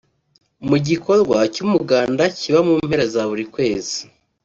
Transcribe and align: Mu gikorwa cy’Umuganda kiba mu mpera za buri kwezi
Mu 0.69 0.77
gikorwa 0.87 1.37
cy’Umuganda 1.53 2.23
kiba 2.37 2.59
mu 2.67 2.73
mpera 2.85 3.05
za 3.13 3.23
buri 3.29 3.45
kwezi 3.53 3.99